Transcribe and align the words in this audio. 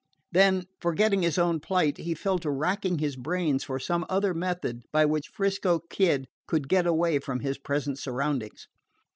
Then, 0.31 0.63
forgetting 0.79 1.21
his 1.21 1.37
own 1.37 1.59
plight, 1.59 1.99
he 1.99 2.15
fell 2.15 2.39
to 2.39 2.49
racking 2.49 2.97
his 2.97 3.15
brains 3.15 3.63
for 3.63 3.77
some 3.77 4.03
other 4.09 4.33
method 4.33 4.81
by 4.91 5.05
which 5.05 5.27
'Frisco 5.27 5.77
Kid 5.77 6.27
could 6.47 6.67
get 6.67 6.87
away 6.87 7.19
from 7.19 7.41
his 7.41 7.59
present 7.59 7.99
surroundings. 7.99 8.67